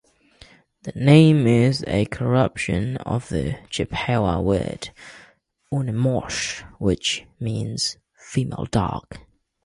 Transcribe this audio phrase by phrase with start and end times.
[0.81, 4.89] The name is a corruption of the Chippewa word
[5.71, 9.05] "uhnemoosh", which means "female dog.